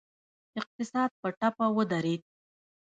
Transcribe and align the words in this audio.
اقتصاد 0.59 1.09
په 1.21 1.27
ټپه 1.39 1.65
ودرید. 1.77 2.21